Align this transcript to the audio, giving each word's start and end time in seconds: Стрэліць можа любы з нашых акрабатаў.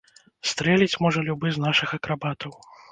Стрэліць 0.51 0.99
можа 1.05 1.23
любы 1.31 1.47
з 1.59 1.65
нашых 1.69 1.97
акрабатаў. 2.01 2.51